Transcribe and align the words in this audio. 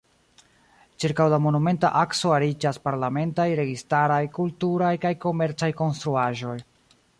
Ĉirkaŭ 1.03 1.27
la 1.33 1.37
Monumenta 1.47 1.91
akso 1.99 2.31
ariĝas 2.37 2.81
parlamentaj, 2.87 3.47
registaraj, 3.61 4.19
kulturaj 4.41 4.93
kaj 5.07 5.15
komercaj 5.29 5.73
konstruaĵoj. 5.85 6.59